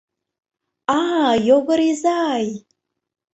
А, 0.99 0.99
Йогор 1.47 1.79
изай! 1.91 2.45